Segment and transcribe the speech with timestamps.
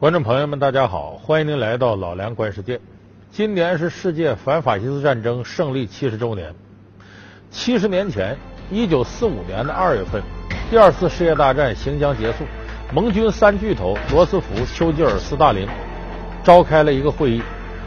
[0.00, 2.80] 观众朋友们，大家好，欢迎您来到老梁观世界。
[3.30, 6.52] 今年是世界反法西斯战争胜利七十周年。
[7.48, 8.36] 七十年前，
[8.72, 10.20] 一九四五年的二月份，
[10.68, 12.44] 第二次世界大战行将结束，
[12.92, 15.66] 盟军三巨头罗斯福、丘吉尔、斯大林
[16.42, 17.40] 召开了一个会议。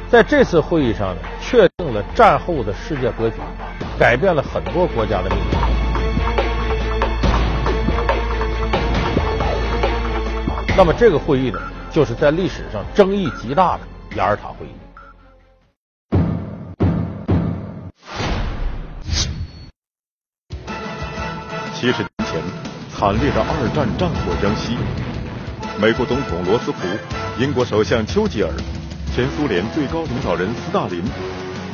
[0.09, 3.35] 在这次会议上呢，确定了战后的世界格局，
[3.99, 5.45] 改变了很多国家的命运。
[10.77, 11.59] 那么这个会议呢，
[11.97, 13.81] 就是在历史上争议极大的
[14.17, 14.69] 雅尔塔会议。
[21.73, 22.39] 七十年前，
[22.91, 24.77] 惨烈的二战战火将息，
[25.81, 26.87] 美国总统罗斯福、
[27.39, 28.51] 英国首相丘吉尔、
[29.15, 31.03] 前苏联最高领导人斯大林，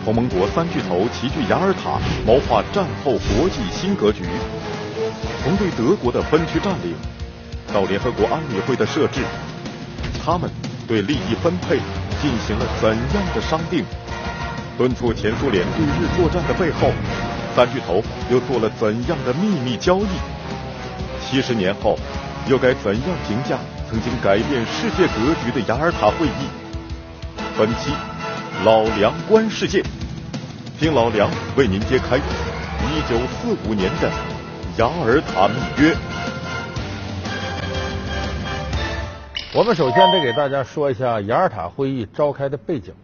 [0.05, 4.23] 同盟国三巨头齐聚雅尔塔，谋划战后国际新格局。
[5.43, 6.95] 从对德国的分区占领。
[7.73, 9.21] 到联合国安理会的设置，
[10.23, 10.49] 他们
[10.87, 11.77] 对利益分配
[12.21, 13.83] 进行了怎样的商定？
[14.77, 16.91] 敦促前苏联对日作战的背后，
[17.53, 20.07] 三巨头又做了怎样的秘密交易？
[21.21, 21.99] 七十年后，
[22.47, 23.57] 又该怎样评价
[23.89, 26.47] 曾经改变世界格局的雅尔塔会议？
[27.57, 27.91] 本期
[28.63, 29.83] 老梁观世界，
[30.79, 34.09] 听老梁为您揭开一九四五年的
[34.77, 35.93] 雅尔塔密约。
[39.55, 42.95] 我们首先得给大家说一下雅尔塔会议召开的背景，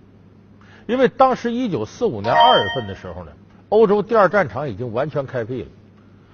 [0.88, 3.32] 因为当时一九四五年二月份的时候呢，
[3.70, 5.68] 欧洲第二战场已经完全开辟了。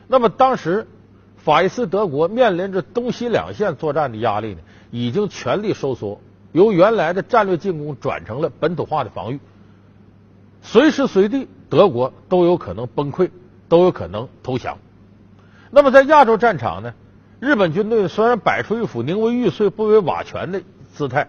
[0.07, 0.87] 那么当时
[1.35, 6.21] 法西斯德国面临着东西两线作战的压力呢，已经全力收缩，
[6.53, 9.41] 由原来的战略进攻转成了本土化的防御，
[10.61, 13.31] 随时随地德国都有可能崩溃，
[13.67, 14.77] 都有可能投降。
[15.71, 16.93] 那么在亚洲战场呢？
[17.45, 20.63] 日本军队虽然摆出一副宁为玉碎不为瓦全的
[20.95, 21.27] 姿态，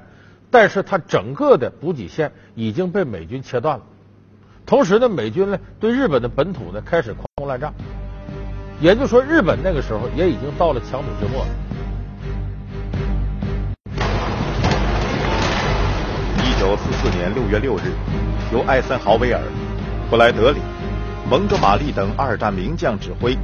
[0.50, 3.84] 但是它整个的补给线已经被美军切断了。
[4.65, 7.71] 同时呢，美军呢对日本的本土呢开始狂轰滥炸，
[8.81, 11.49] 也就是说，日本那个时候也已经到了强弩之末了。
[16.38, 17.93] 一九四四年六月六日，
[18.55, 19.43] 由艾森豪威尔、
[20.09, 20.60] 布莱德里、
[21.31, 23.37] 蒙哥马利等二战名将指挥。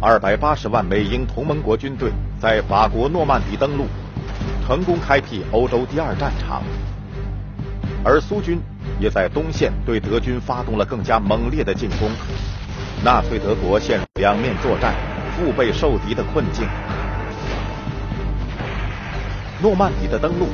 [0.00, 2.10] 二百八十万美英同盟国军队
[2.40, 3.86] 在法国诺曼底登陆，
[4.66, 6.62] 成功开辟欧洲第二战场。
[8.04, 8.58] 而苏军
[8.98, 12.10] 也在东线对德军发动了更加猛烈的进攻，
[13.04, 14.94] 纳粹德国陷入两面作战、
[15.36, 16.66] 腹背受敌的困境。
[19.62, 20.48] 诺曼底的登陆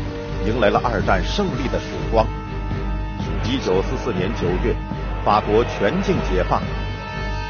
[0.47, 2.27] 迎来了二战胜利的曙光。
[3.45, 4.77] 一九四四年九月，
[5.25, 6.61] 法国全境解放。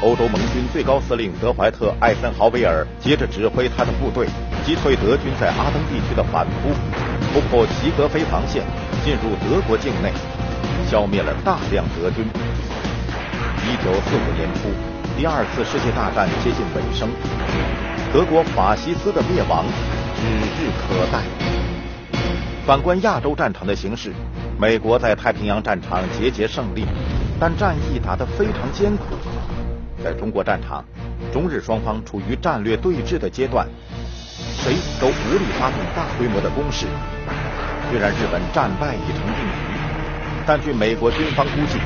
[0.01, 4.25] 欧洲盟军最高司令德怀特·艾森豪威尔接着指挥他的部队
[4.65, 6.69] 击退德军在阿登地区的反扑，
[7.33, 8.63] 突破齐格菲防线，
[9.03, 10.13] 进入德国境内，
[10.89, 12.25] 消灭了大量德军。
[13.67, 14.69] 一九四五年初，
[15.17, 17.09] 第二次世界大战接近尾声，
[18.13, 19.65] 德国法西斯的灭亡
[20.15, 20.23] 指
[20.55, 21.23] 日可待。
[22.65, 24.13] 反观亚洲战场的形势，
[24.57, 26.85] 美国在太平洋战场节节胜利，
[27.37, 29.03] 但战役打得非常艰苦。
[30.03, 30.83] 在中国战场，
[31.31, 33.67] 中日双方处于战略对峙的阶段，
[34.57, 36.85] 谁都无力发动大规模的攻势。
[37.89, 39.75] 虽然日本战败已成定局，
[40.45, 41.79] 但据美国军方估计，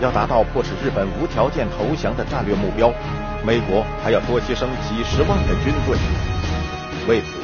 [0.00, 2.92] 要达到迫使日本无条件投降的战略目标，
[3.44, 5.96] 美国还要多牺牲几十万的军队。
[7.06, 7.38] 为此，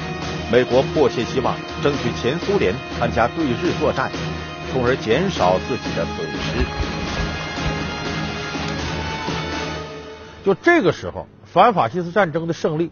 [0.51, 4.11] 美国迫切希望争取前苏联参加对日作战，
[4.73, 6.98] 从而减少自己的损失。
[10.45, 12.91] 就这个时候，反法西斯战争的胜利